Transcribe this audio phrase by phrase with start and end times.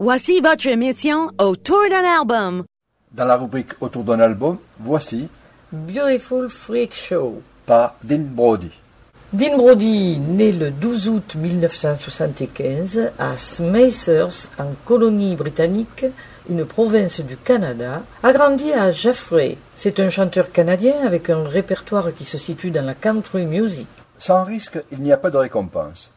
[0.00, 2.64] Voici votre émission Autour d'un album.
[3.10, 5.28] Dans la rubrique Autour d'un album, voici
[5.72, 7.42] Beautiful Freak Show.
[7.66, 8.70] par Dean Brody.
[9.32, 16.06] Dean Brody, né le 12 août 1975 à Smacers, en colonie-britannique,
[16.48, 19.58] une province du Canada, a grandi à Jaffrey.
[19.74, 23.88] C'est un chanteur canadien avec un répertoire qui se situe dans la country music.
[24.18, 26.10] Sans risque, il n'y a pas de récompense.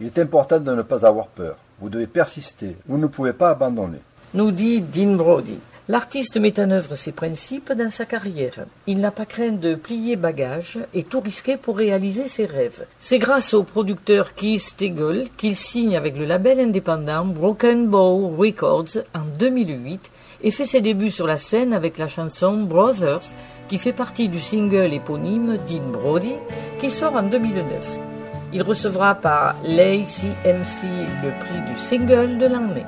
[0.00, 1.56] Il est important de ne pas avoir peur.
[1.80, 2.76] Vous devez persister.
[2.86, 3.98] Vous ne pouvez pas abandonner.
[4.34, 5.58] nous dit Dean Brody.
[5.90, 8.64] L'artiste met en œuvre ses principes dans sa carrière.
[8.86, 12.86] Il n'a pas craint de plier bagages et tout risquer pour réaliser ses rêves.
[13.00, 18.98] C'est grâce au producteur Keith Stegall qu'il signe avec le label indépendant Broken Bow Records
[19.16, 23.24] en 2008 et fait ses débuts sur la scène avec la chanson Brothers
[23.68, 26.34] qui fait partie du single éponyme Dean Brody
[26.78, 28.09] qui sort en 2009.
[28.52, 30.82] Il recevra par l'ACMC
[31.22, 32.86] le prix du single de l'année.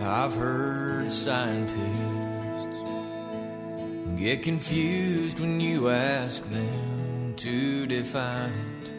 [0.00, 1.74] I've heard scientists
[4.16, 8.90] get confused when you ask them to define it.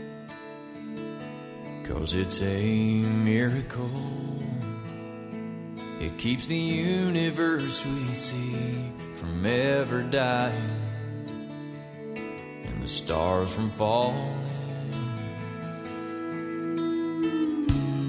[1.87, 3.91] Cause it's a miracle.
[6.01, 10.84] It keeps the universe we see from ever dying
[12.85, 14.43] the stars from falling.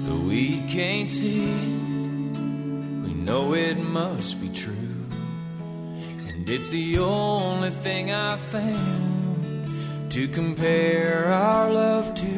[0.03, 2.37] Though we can't see it,
[3.03, 5.01] we know it must be true.
[6.27, 12.37] And it's the only thing I've found to compare our love to.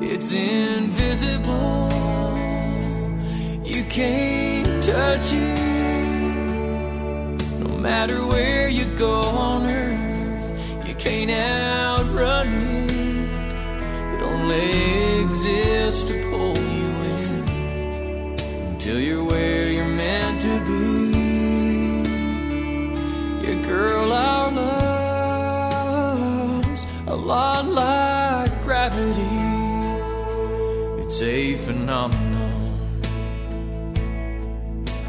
[0.00, 1.90] It's invisible,
[3.64, 5.65] you can't touch it.
[7.86, 12.90] Matter where you go on earth, you can't outrun it.
[14.14, 17.44] It only exists to pull you in
[18.72, 20.84] until you're where you're meant to be.
[23.46, 24.50] Yeah, girl, our
[26.10, 29.38] love's a lot like gravity.
[31.04, 32.64] It's a phenomenon.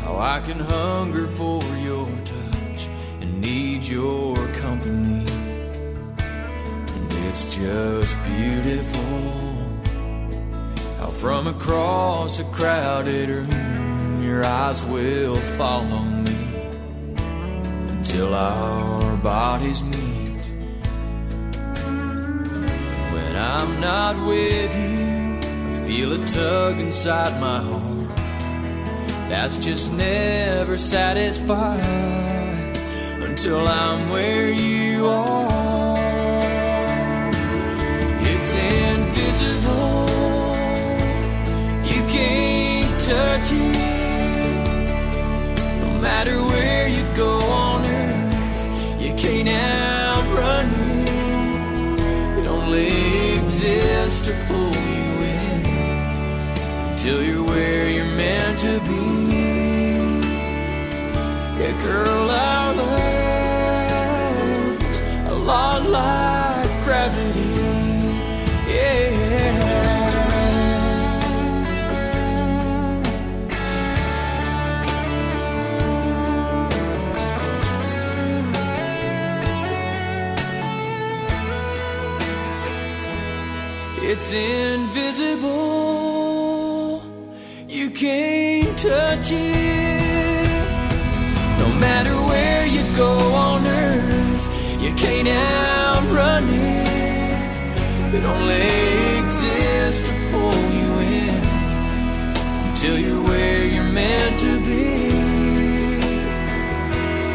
[0.04, 2.08] How I can hunger for your
[3.90, 5.26] your company.
[6.18, 9.02] And it's just beautiful.
[11.00, 16.38] How from across a crowded room, your eyes will follow me
[17.90, 20.42] until our bodies meet.
[23.14, 28.18] When I'm not with you, I feel a tug inside my heart
[29.30, 32.37] that's just never satisfied
[33.38, 36.50] until I'm where you are.
[38.32, 38.52] It's
[38.90, 40.08] invisible,
[41.86, 43.78] you can't touch it.
[45.84, 52.40] No matter where you go on earth, you can't outrun it.
[52.40, 52.88] It only
[53.38, 55.66] exists to pull you in
[56.90, 59.28] until you're where you're meant to be.
[61.60, 62.17] Yeah, girl,
[84.30, 85.48] It's invisible.
[87.70, 90.52] You can't touch it.
[91.60, 98.16] No matter where you go on earth, you can't outrun it.
[98.16, 98.68] It only
[99.24, 100.90] exists to pull you
[101.24, 101.42] in
[102.68, 105.08] until you're where you're meant to be.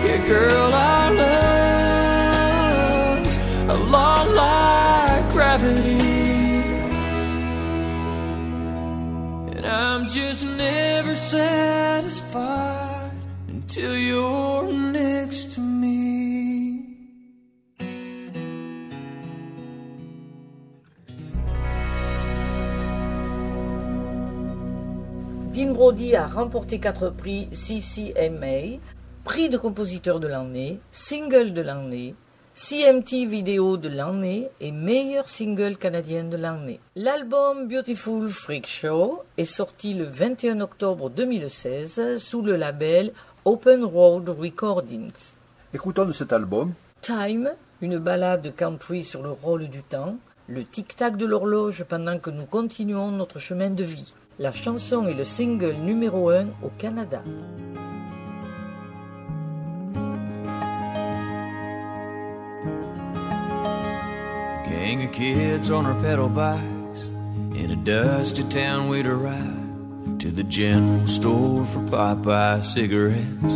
[0.06, 1.01] Yeah, girl, our
[11.32, 13.10] satisfied
[13.48, 16.84] until you're next to me.
[25.54, 28.78] Dean Brody a remporté quatre prix CCMA,
[29.24, 32.14] prix de compositeur de l'année, single de l'année,
[32.54, 36.80] CMT vidéo de l'année et meilleur single canadien de l'année.
[36.94, 43.14] L'album Beautiful Freak Show est sorti le 21 octobre 2016 sous le label
[43.46, 45.12] Open Road Recordings.
[45.72, 50.16] Écoutons de cet album Time, une ballade country sur le rôle du temps,
[50.46, 54.12] le tic-tac de l'horloge pendant que nous continuons notre chemin de vie.
[54.38, 57.22] La chanson est le single numéro 1 au Canada.
[65.12, 67.06] Kids on our pedal bikes
[67.54, 73.52] in a dusty town we'd arrive to the general store for Popeye cigarettes.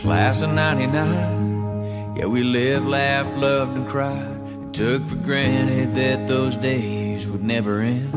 [0.00, 4.72] Class of 99, yeah, we lived, laughed, loved, and cried.
[4.72, 8.12] Took for granted that those days would never end.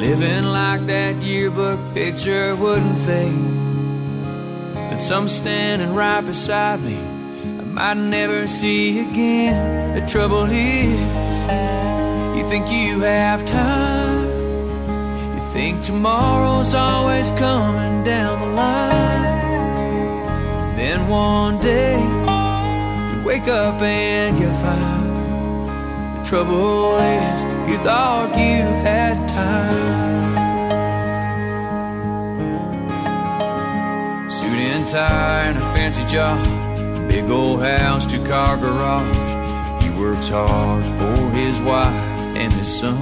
[0.00, 4.74] Living like that yearbook picture wouldn't fade.
[4.74, 7.13] But some standing right beside me
[7.74, 9.94] might never see again.
[9.98, 11.00] The trouble is,
[12.36, 14.26] you think you have time.
[15.34, 19.34] You think tomorrow's always coming down the line.
[20.76, 25.04] Then one day, you wake up and you find
[26.18, 30.34] the trouble is, you thought you had time.
[34.30, 36.63] Suit and tie and a fancy job.
[37.14, 39.84] Big old house, two car garage.
[39.84, 41.94] He works hard for his wife
[42.36, 42.96] and his son.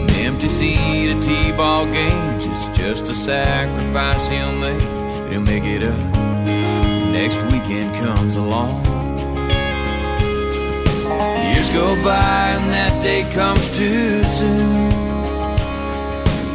[0.00, 4.82] An empty seat at T-ball games It's just a sacrifice he'll make.
[5.30, 6.00] He'll make it up.
[7.12, 8.84] Next weekend comes along.
[11.54, 14.90] Years go by and that day comes too soon.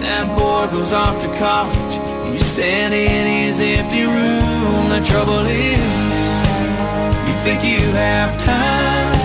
[0.01, 2.16] That boy goes off to college.
[2.33, 4.89] You stand in his empty room.
[4.89, 6.27] The trouble is,
[7.27, 9.15] you think you have time.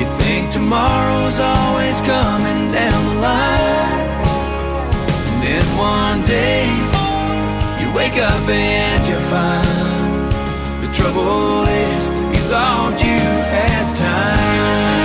[0.00, 4.08] You think tomorrow's always coming down the line.
[5.28, 6.66] And then one day,
[7.80, 10.08] you wake up and you find
[10.82, 13.18] the trouble is, you thought you
[13.54, 14.97] had time.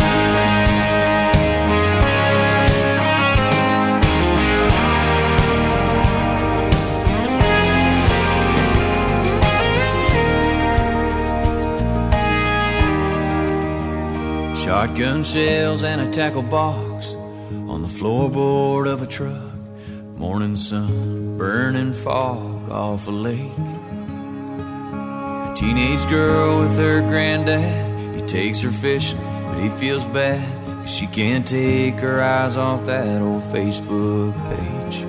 [14.83, 19.55] Shotgun shells and a tackle box on the floorboard of a truck.
[20.17, 23.57] Morning sun, burning fog off a lake.
[25.49, 28.13] A teenage girl with her granddad.
[28.13, 30.43] He takes her fishing, but he feels bad.
[30.85, 35.05] she can't take her eyes off that old Facebook page.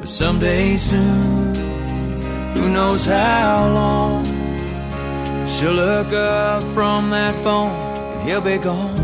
[0.00, 1.54] But someday soon,
[2.54, 4.24] who knows how long,
[5.54, 8.94] she'll look up from that phone and he'll be gone.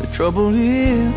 [0.00, 1.14] The trouble is,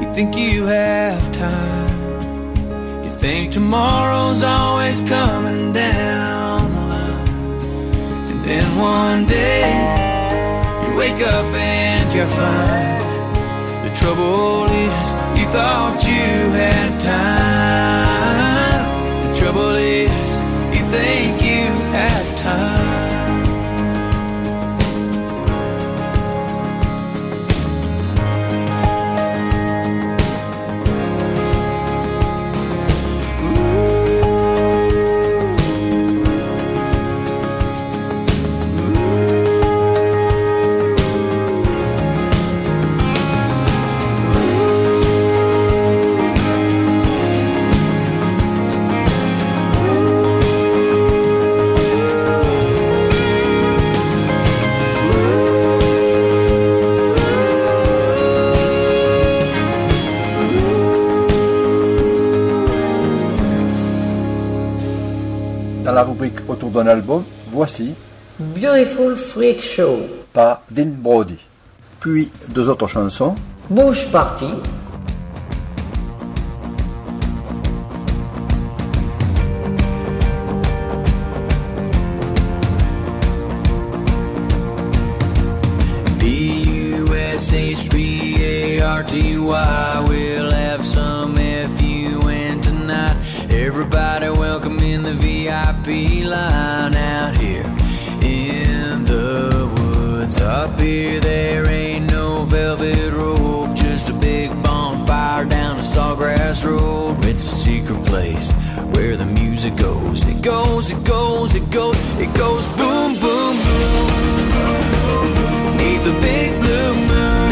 [0.00, 3.04] you think you have time.
[3.04, 7.60] You think tomorrow's always coming down the line.
[8.30, 9.70] And then one day,
[10.84, 12.98] you wake up and you find
[13.84, 18.84] the trouble is, you thought you had time.
[19.26, 20.36] The trouble is,
[20.76, 21.47] you think
[22.48, 22.77] time.
[65.98, 67.92] La rubrique autour d'un album, voici
[68.38, 69.98] Beautiful Freak Show,
[70.32, 71.38] par Dean Brody.
[71.98, 73.34] Puis deux autres chansons,
[73.68, 74.46] Bush Party,
[86.20, 87.08] D-U-S-H-B-A-R-T-Y
[94.98, 97.64] in the VIP line Out here.
[98.22, 105.78] In the woods Up here there ain't no velvet rope Just a big bonfire down
[105.78, 107.24] a sawgrass road.
[107.24, 108.50] It's a secret place
[108.94, 110.24] where the music goes.
[110.24, 114.06] It goes, it goes, it goes, it goes boom, boom, boom.
[115.78, 117.50] Neath the big blue moon.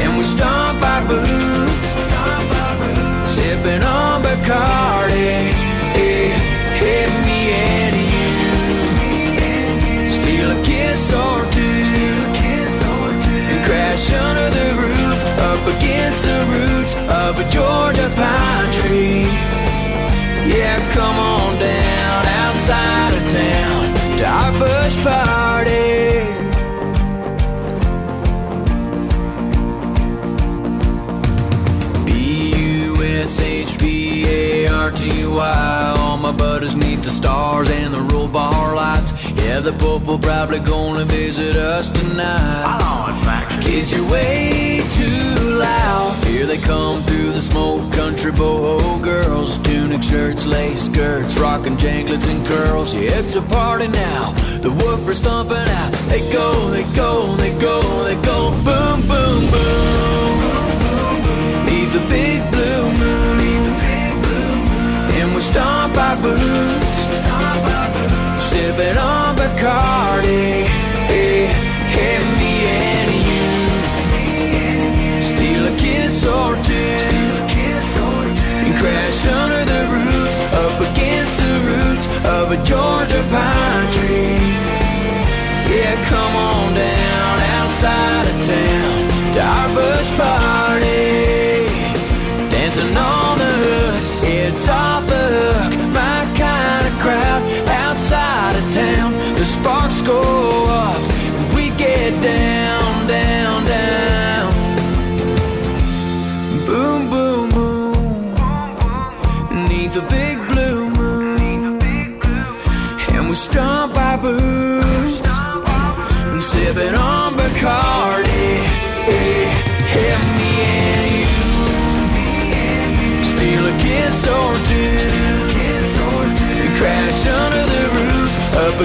[0.00, 1.72] And we stomp our boots.
[3.34, 5.61] Sipping on Bacardi
[39.52, 43.60] Yeah, the Pope will probably gonna visit us tonight.
[43.60, 46.24] Kids, you're way too loud.
[46.24, 49.58] Here they come through the smoke country boho girls.
[49.58, 52.94] Tunic shirts, lace skirts, rocking janklets and curls.
[52.94, 54.32] Yeah, it's a party now.
[54.62, 55.92] The woofers stomping out.
[56.08, 58.52] They go, they go, they go, they go.
[58.64, 60.32] Boom, boom, boom.
[61.66, 63.38] Neath the big blue moon.
[65.20, 67.02] And we stomp our boots.
[68.48, 70.64] Sipping on Bacardi.
[71.10, 71.48] Eh,
[71.94, 72.31] hey, hey,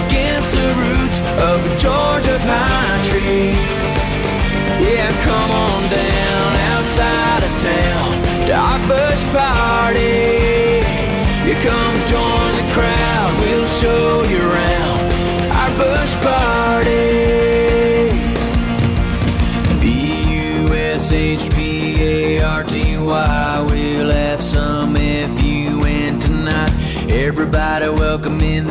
[0.06, 3.52] against the roots of a Georgia pine tree.
[4.86, 6.27] Yeah, come on down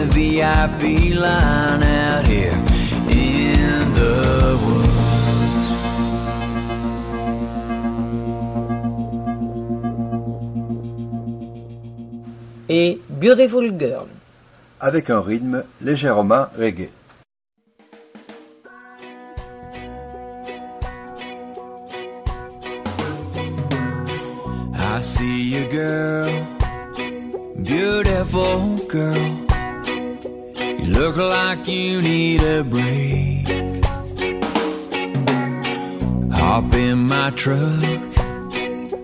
[0.07, 2.53] the VIP line out here
[3.11, 5.67] in the woods.
[12.69, 14.07] Et Beautiful Girl.
[14.81, 16.91] avec un rythme légèrement reggae.
[24.75, 26.31] I see you, girl,
[27.63, 29.46] beautiful girl.
[30.89, 33.49] Look like you need a break.
[36.33, 37.83] Hop in my truck,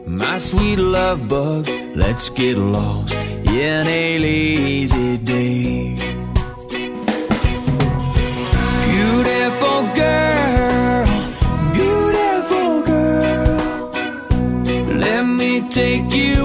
[0.06, 1.68] my sweet love bug.
[1.96, 5.96] Let's get lost in a lazy day.
[8.86, 11.06] Beautiful girl,
[11.72, 13.90] beautiful girl.
[14.98, 16.41] Let me take you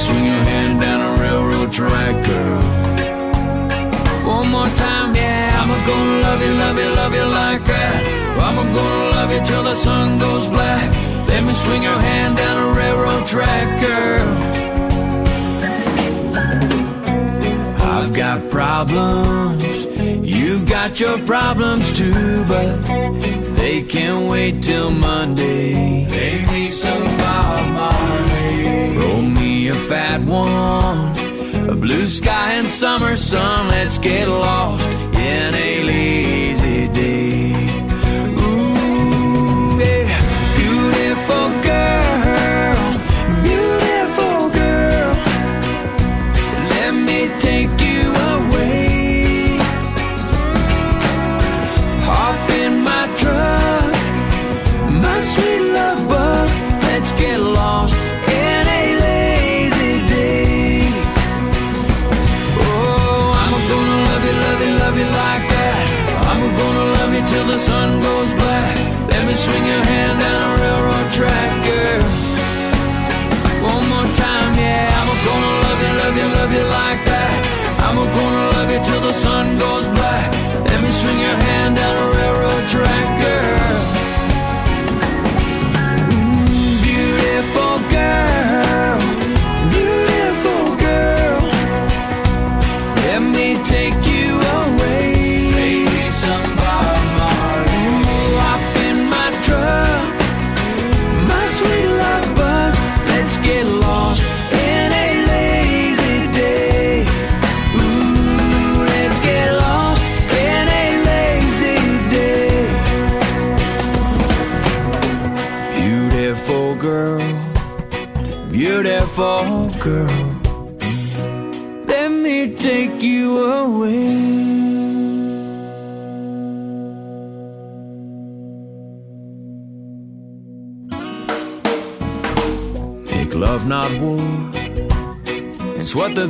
[0.00, 2.62] swing your hand down a railroad track, girl.
[4.36, 5.60] One more time, yeah.
[5.60, 7.96] I'm gonna love you, love you, love you like that.
[8.48, 10.88] I'm gonna love you till the sun goes black.
[11.28, 14.28] Let me swing your hand down a railroad track, girl.
[17.94, 19.62] I've got problems,
[20.22, 22.82] you've got your problems too, but
[23.56, 26.06] they can't wait till Monday.
[26.08, 28.96] Play me some Bob Marley.
[28.98, 33.68] Roll me a fat one, a blue sky and summer sun.
[33.68, 36.49] Let's get lost in a lazy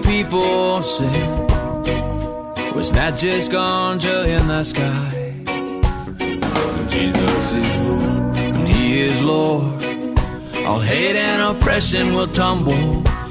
[0.02, 1.20] people say.
[2.74, 5.10] Was that just ganja in the sky?
[6.88, 9.84] Jesus is Lord, and He is Lord.
[10.66, 12.72] All hate and oppression will tumble,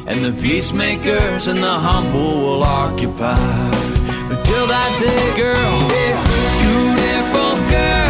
[0.10, 3.38] and the peacemakers and the humble will occupy.
[4.30, 5.76] But till that day, girl,
[6.62, 8.09] beautiful girl.